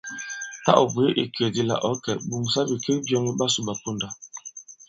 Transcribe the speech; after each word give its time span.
Tâ 0.65 0.71
ɔ̀ 0.83 0.89
bwě 0.93 1.07
ìkè 1.23 1.45
di 1.53 1.61
ɔ 1.89 1.91
kɛ̀, 2.03 2.21
ɓòŋsa 2.29 2.61
bìkek 2.69 2.99
byɔ̄ŋ 3.05 3.23
i 3.31 3.33
ɓasū 3.39 3.59
ɓa 3.67 3.73
ponda. 3.81 4.07